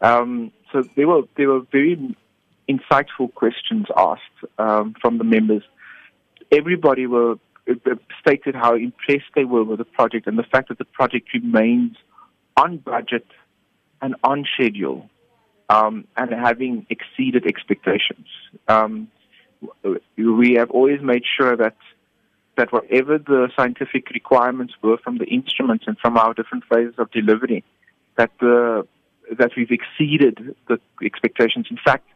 Um, 0.00 0.52
so 0.72 0.84
there 0.96 1.08
were 1.08 1.22
there 1.36 1.48
were 1.48 1.62
very 1.72 1.96
insightful 2.68 3.28
questions 3.34 3.86
asked 3.96 4.38
um, 4.58 4.94
from 5.00 5.18
the 5.18 5.24
members. 5.24 5.64
Everybody 6.52 7.06
were 7.06 7.34
uh, 7.68 7.96
stated 8.20 8.54
how 8.54 8.74
impressed 8.74 9.30
they 9.34 9.44
were 9.44 9.64
with 9.64 9.78
the 9.78 9.90
project 9.98 10.26
and 10.28 10.38
the 10.38 10.48
fact 10.54 10.68
that 10.68 10.78
the 10.78 10.90
project 11.00 11.26
remains 11.34 11.96
on 12.56 12.78
budget 12.78 13.26
and 14.02 14.14
on 14.22 14.46
schedule 14.54 15.08
um, 15.68 16.06
and 16.16 16.30
having 16.32 16.86
exceeded 16.90 17.44
expectations. 17.46 18.26
Um, 18.68 19.08
we 20.16 20.54
have 20.54 20.70
always 20.70 21.00
made 21.02 21.24
sure 21.36 21.54
that 21.56 21.76
that 22.60 22.74
whatever 22.74 23.16
the 23.16 23.48
scientific 23.56 24.10
requirements 24.10 24.74
were 24.82 24.98
from 24.98 25.16
the 25.16 25.24
instruments 25.24 25.84
and 25.86 25.96
from 25.98 26.18
our 26.18 26.34
different 26.34 26.62
phases 26.70 26.94
of 26.98 27.10
delivery, 27.10 27.64
that 28.18 28.30
the 28.38 28.86
that 29.38 29.52
we've 29.56 29.70
exceeded 29.70 30.54
the 30.68 30.78
expectations. 31.02 31.68
In 31.70 31.78
fact, 31.82 32.06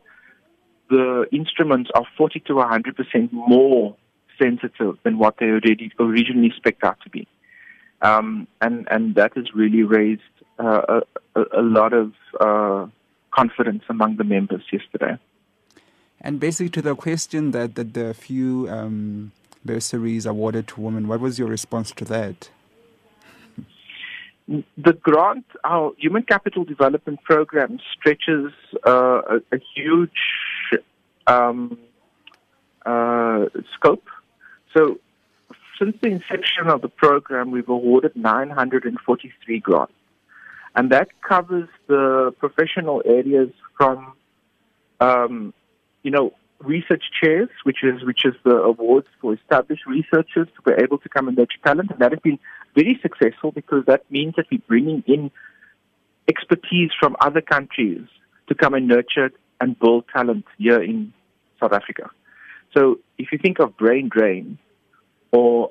the 0.90 1.26
instruments 1.32 1.90
are 1.94 2.04
40 2.18 2.40
to 2.40 2.56
100 2.56 2.94
percent 2.94 3.32
more 3.32 3.96
sensitive 4.38 4.98
than 5.02 5.16
what 5.16 5.36
they 5.38 5.46
already 5.46 5.90
originally 5.98 6.52
spec 6.54 6.76
out 6.84 6.98
to 7.04 7.08
be, 7.08 7.26
um, 8.02 8.46
and 8.60 8.86
and 8.90 9.14
that 9.14 9.32
has 9.36 9.46
really 9.54 9.82
raised 9.82 10.34
uh, 10.58 11.00
a, 11.36 11.40
a, 11.62 11.62
lot 11.62 11.94
of 11.94 12.12
uh, 12.38 12.86
confidence 13.30 13.84
among 13.88 14.16
the 14.16 14.24
members 14.24 14.64
yesterday. 14.70 15.16
And 16.20 16.38
basically, 16.38 16.70
to 16.70 16.82
the 16.82 16.94
question 16.94 17.52
that 17.52 17.76
that 17.76 17.94
the 17.94 18.12
few 18.12 18.68
um 18.68 19.32
bursaries 19.64 20.26
awarded 20.26 20.68
to 20.68 20.80
women. 20.80 21.08
What 21.08 21.20
was 21.20 21.38
your 21.38 21.48
response 21.48 21.92
to 21.92 22.04
that? 22.06 22.50
The 24.46 24.92
grant, 24.92 25.46
our 25.64 25.92
Human 25.96 26.22
Capital 26.22 26.64
Development 26.64 27.22
Program, 27.22 27.78
stretches 27.94 28.52
uh, 28.86 28.90
a, 28.90 29.36
a, 29.52 29.58
huge 29.74 30.10
um, 31.26 31.78
uh, 32.84 33.46
scope. 33.74 34.04
So, 34.76 34.98
since 35.78 35.96
the 36.02 36.08
inception 36.08 36.68
of 36.68 36.82
the 36.82 36.88
program, 36.88 37.50
we've 37.50 37.68
awarded 37.68 38.14
943 38.16 39.60
grants. 39.60 39.92
And 40.76 40.90
that 40.90 41.08
covers 41.26 41.68
the 41.86 42.34
professional 42.38 43.02
areas 43.04 43.50
from, 43.76 44.12
um, 45.00 45.54
you 46.02 46.10
know, 46.10 46.34
research 46.64 47.04
chairs, 47.22 47.48
which 47.64 47.82
is 47.82 48.04
which 48.04 48.24
is 48.24 48.34
the 48.44 48.56
awards 48.56 49.06
for 49.20 49.34
established 49.34 49.86
researchers 49.86 50.48
to 50.56 50.62
be 50.64 50.72
able 50.82 50.98
to 50.98 51.08
come 51.08 51.28
and 51.28 51.36
nurture 51.36 51.58
talent, 51.64 51.90
and 51.90 51.98
that 52.00 52.12
has 52.12 52.20
been 52.20 52.38
very 52.74 52.98
successful 53.02 53.52
because 53.52 53.84
that 53.86 54.10
means 54.10 54.34
that 54.36 54.46
we're 54.50 54.60
bringing 54.66 55.02
in 55.06 55.30
expertise 56.28 56.90
from 56.98 57.16
other 57.20 57.40
countries 57.40 58.06
to 58.48 58.54
come 58.54 58.74
and 58.74 58.88
nurture 58.88 59.30
and 59.60 59.78
build 59.78 60.04
talent 60.14 60.44
here 60.58 60.82
in 60.82 61.12
South 61.60 61.72
Africa. 61.72 62.10
So 62.76 62.98
if 63.18 63.30
you 63.30 63.38
think 63.38 63.58
of 63.60 63.76
brain 63.76 64.08
drain 64.08 64.58
or 65.32 65.70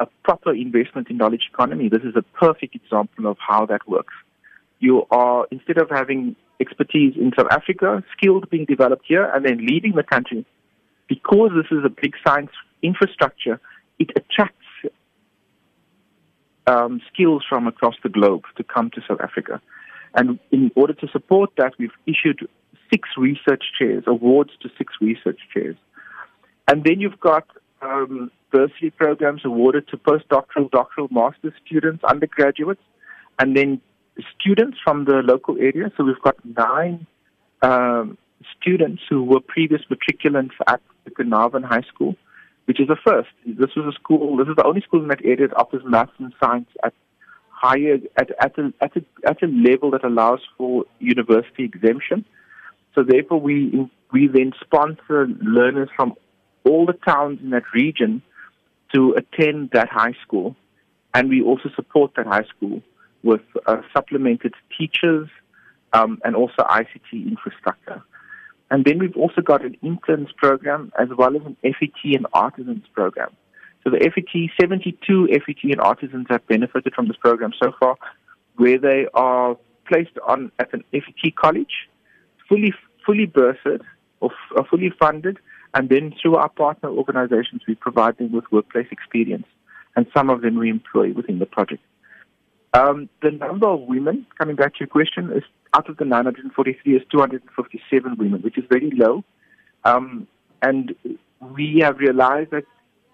a 0.00 0.06
proper 0.24 0.52
investment 0.52 1.08
in 1.08 1.16
knowledge 1.16 1.48
economy, 1.52 1.88
this 1.88 2.02
is 2.02 2.14
a 2.16 2.22
perfect 2.22 2.74
example 2.74 3.26
of 3.26 3.36
how 3.38 3.66
that 3.66 3.88
works. 3.88 4.14
You 4.80 5.06
are, 5.10 5.46
instead 5.50 5.78
of 5.78 5.88
having 5.88 6.36
expertise 6.64 7.14
in 7.24 7.28
South 7.36 7.50
Africa, 7.58 7.88
skills 8.16 8.42
being 8.54 8.66
developed 8.74 9.06
here, 9.12 9.26
and 9.32 9.40
then 9.46 9.58
leaving 9.70 9.94
the 10.00 10.06
country, 10.14 10.42
because 11.14 11.50
this 11.58 11.70
is 11.76 11.82
a 11.84 11.92
big 12.02 12.14
science 12.26 12.52
infrastructure, 12.90 13.56
it 14.02 14.10
attracts 14.20 14.68
um, 16.66 16.92
skills 17.12 17.42
from 17.48 17.62
across 17.72 17.96
the 18.02 18.08
globe 18.18 18.44
to 18.56 18.62
come 18.74 18.90
to 18.94 19.00
South 19.06 19.20
Africa. 19.28 19.60
And 20.14 20.38
in 20.50 20.70
order 20.80 20.94
to 21.02 21.06
support 21.08 21.50
that, 21.58 21.72
we've 21.78 21.98
issued 22.06 22.38
six 22.90 23.08
research 23.16 23.64
chairs, 23.78 24.04
awards 24.06 24.52
to 24.62 24.68
six 24.78 24.94
research 25.00 25.40
chairs. 25.52 25.76
And 26.68 26.84
then 26.84 27.00
you've 27.00 27.20
got 27.20 27.46
um, 27.82 28.30
bursary 28.50 28.90
programs 28.90 29.42
awarded 29.44 29.88
to 29.88 29.96
postdoctoral, 29.96 30.70
doctoral, 30.70 31.08
master's 31.10 31.52
students, 31.66 32.02
undergraduates, 32.04 32.84
and 33.38 33.56
then 33.56 33.80
students 34.38 34.78
from 34.82 35.04
the 35.04 35.22
local 35.24 35.56
area. 35.58 35.90
So 35.96 36.04
we've 36.04 36.20
got 36.22 36.36
nine 36.44 37.06
um, 37.62 38.18
students 38.60 39.02
who 39.08 39.24
were 39.24 39.40
previous 39.40 39.82
matriculants 39.90 40.52
at 40.66 40.80
the 41.04 41.10
Carnarvon 41.10 41.62
High 41.62 41.82
School, 41.82 42.16
which 42.66 42.80
is 42.80 42.88
a 42.88 42.96
first. 42.96 43.30
This 43.46 43.70
was 43.76 43.94
a 43.94 43.98
school, 44.00 44.36
this 44.36 44.48
is 44.48 44.56
the 44.56 44.64
only 44.64 44.80
school 44.82 45.02
in 45.02 45.08
that 45.08 45.24
area 45.24 45.48
that 45.48 45.56
offers 45.56 45.82
maths 45.84 46.12
and 46.18 46.32
science 46.42 46.68
at 46.84 46.94
higher, 47.48 47.98
at, 48.16 48.30
at, 48.40 48.58
a, 48.58 48.72
at, 48.80 48.96
a, 48.96 49.04
at 49.26 49.42
a 49.42 49.46
level 49.46 49.90
that 49.92 50.04
allows 50.04 50.40
for 50.56 50.84
university 50.98 51.64
exemption. 51.64 52.24
So 52.94 53.02
therefore 53.02 53.40
we, 53.40 53.90
we 54.12 54.28
then 54.28 54.52
sponsor 54.60 55.26
learners 55.40 55.88
from 55.96 56.14
all 56.64 56.86
the 56.86 56.92
towns 56.92 57.40
in 57.42 57.50
that 57.50 57.64
region 57.74 58.22
to 58.94 59.14
attend 59.14 59.70
that 59.72 59.88
high 59.88 60.14
school. 60.24 60.56
And 61.12 61.28
we 61.28 61.42
also 61.42 61.70
support 61.74 62.12
that 62.16 62.26
high 62.26 62.44
school 62.44 62.82
with 63.24 63.40
uh, 63.66 63.78
supplemented 63.92 64.54
teachers 64.78 65.28
um, 65.92 66.20
and 66.24 66.36
also 66.36 66.62
ICT 66.62 67.26
infrastructure. 67.26 68.02
And 68.70 68.84
then 68.84 68.98
we've 68.98 69.16
also 69.16 69.40
got 69.40 69.64
an 69.64 69.76
interns 69.82 70.28
program 70.36 70.92
as 70.98 71.08
well 71.16 71.34
as 71.36 71.42
an 71.44 71.56
FET 71.62 72.04
and 72.04 72.26
artisans 72.32 72.84
program. 72.92 73.30
So 73.82 73.90
the 73.90 73.98
FET, 73.98 74.50
72 74.60 75.28
FET 75.28 75.56
and 75.64 75.80
artisans 75.80 76.26
have 76.30 76.46
benefited 76.46 76.94
from 76.94 77.08
this 77.08 77.16
program 77.16 77.52
so 77.62 77.72
far, 77.78 77.96
where 78.56 78.78
they 78.78 79.06
are 79.14 79.56
placed 79.86 80.18
on 80.26 80.50
at 80.58 80.72
an 80.72 80.84
FET 80.92 81.36
college, 81.36 81.88
fully 82.48 82.72
fully 83.04 83.26
bursed 83.26 83.66
or, 84.20 84.30
or 84.56 84.64
fully 84.70 84.90
funded, 84.98 85.38
and 85.74 85.90
then 85.90 86.14
through 86.20 86.36
our 86.36 86.48
partner 86.48 86.88
organizations, 86.88 87.62
we 87.68 87.74
provide 87.74 88.16
them 88.16 88.32
with 88.32 88.44
workplace 88.50 88.86
experience, 88.90 89.46
and 89.96 90.06
some 90.16 90.30
of 90.30 90.40
them 90.40 90.58
we 90.58 90.70
employ 90.70 91.12
within 91.12 91.38
the 91.38 91.46
project. 91.46 91.82
Um, 92.74 93.08
the 93.22 93.30
number 93.30 93.68
of 93.68 93.82
women, 93.82 94.26
coming 94.36 94.56
back 94.56 94.74
to 94.74 94.80
your 94.80 94.88
question, 94.88 95.30
is 95.32 95.44
out 95.74 95.88
of 95.88 95.96
the 95.96 96.04
943 96.04 96.96
is 96.96 97.02
257 97.10 98.16
women, 98.18 98.42
which 98.42 98.58
is 98.58 98.64
very 98.68 98.90
low. 98.92 99.22
Um, 99.84 100.26
and 100.60 100.94
we 101.40 101.80
have 101.82 101.98
realized 101.98 102.50
that 102.50 102.64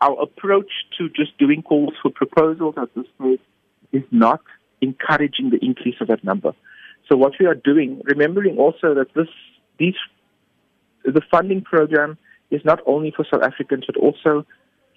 our 0.01 0.19
approach 0.23 0.71
to 0.97 1.11
just 1.11 1.37
doing 1.37 1.63
calls 1.63 1.93
for 2.01 2.11
proposals 2.11 2.75
at 2.79 2.89
this 2.95 3.05
stage 3.21 3.41
is 3.93 4.03
not 4.11 4.41
encouraging 4.81 5.51
the 5.51 5.59
increase 5.63 5.97
of 6.01 6.09
that 6.09 6.25
number. 6.25 6.53
So 7.11 7.17
what 7.19 7.35
we 7.39 7.45
are 7.45 7.55
doing, 7.55 8.01
remembering 8.05 8.57
also 8.57 8.95
that 8.95 9.13
this, 9.15 9.29
these, 9.79 9.97
the 11.05 11.21
funding 11.31 11.61
program 11.61 12.17
is 12.51 12.65
not 12.65 12.81
only 12.87 13.13
for 13.15 13.27
South 13.31 13.43
Africans, 13.43 13.85
but 13.87 13.97
also 13.99 14.47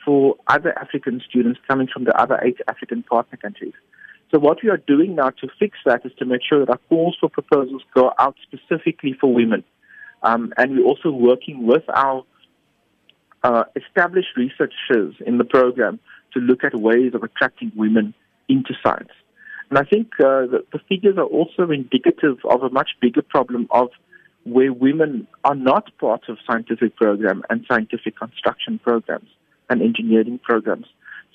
for 0.05 0.35
other 0.47 0.77
African 0.79 1.21
students 1.27 1.59
coming 1.67 1.87
from 1.91 2.05
the 2.05 2.17
other 2.17 2.39
eight 2.43 2.59
African 2.69 3.03
partner 3.03 3.37
countries. 3.37 3.73
So 4.33 4.39
what 4.39 4.57
we 4.63 4.69
are 4.71 4.77
doing 4.77 5.15
now 5.15 5.29
to 5.29 5.47
fix 5.59 5.77
that 5.85 6.03
is 6.05 6.11
to 6.17 6.25
make 6.25 6.41
sure 6.47 6.65
that 6.65 6.69
our 6.71 6.79
calls 6.89 7.15
for 7.19 7.29
proposals 7.29 7.83
go 7.93 8.11
out 8.17 8.35
specifically 8.41 9.15
for 9.21 9.31
women. 9.31 9.63
Um, 10.23 10.53
and 10.57 10.75
we're 10.75 10.85
also 10.85 11.11
working 11.11 11.67
with 11.67 11.83
our 11.93 12.23
uh, 13.43 13.65
established 13.75 14.29
researchers 14.35 15.13
in 15.27 15.37
the 15.37 15.43
program 15.43 15.99
to 16.33 16.39
look 16.39 16.63
at 16.63 16.73
ways 16.73 17.13
of 17.13 17.21
attracting 17.21 17.71
women 17.75 18.15
into 18.49 18.73
science. 18.83 19.11
And 19.69 19.77
I 19.77 19.83
think 19.83 20.07
uh, 20.19 20.49
the, 20.49 20.65
the 20.71 20.79
figures 20.89 21.17
are 21.17 21.25
also 21.25 21.69
indicative 21.69 22.37
of 22.49 22.63
a 22.63 22.69
much 22.69 22.89
bigger 23.01 23.21
problem 23.21 23.67
of 23.69 23.89
where 24.45 24.73
women 24.73 25.27
are 25.43 25.55
not 25.55 25.95
part 25.99 26.23
of 26.27 26.37
scientific 26.49 26.95
program 26.95 27.43
and 27.51 27.65
scientific 27.71 28.17
construction 28.17 28.79
programs 28.79 29.29
and 29.69 29.83
engineering 29.83 30.39
programs. 30.43 30.87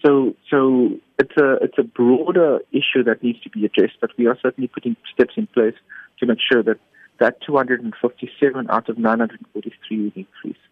So, 0.04 0.34
so 0.50 0.90
it's 1.18 1.36
a 1.36 1.54
it's 1.62 1.78
a 1.78 1.82
broader 1.82 2.60
issue 2.70 3.02
that 3.04 3.22
needs 3.22 3.40
to 3.42 3.50
be 3.50 3.64
addressed. 3.64 3.96
But 4.00 4.10
we 4.16 4.26
are 4.26 4.38
certainly 4.40 4.68
putting 4.68 4.96
steps 5.12 5.34
in 5.36 5.46
place 5.48 5.74
to 6.20 6.26
make 6.26 6.38
sure 6.40 6.62
that 6.62 6.78
that 7.18 7.40
257 7.42 8.70
out 8.70 8.88
of 8.88 8.98
943 8.98 9.98
will 9.98 10.12
increase. 10.14 10.62